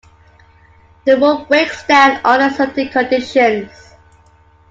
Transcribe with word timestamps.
The 1.05 1.15
rule 1.15 1.45
breaks 1.45 1.85
down 1.85 2.21
under 2.25 2.49
certain 2.55 2.89
conditions. 2.89 3.93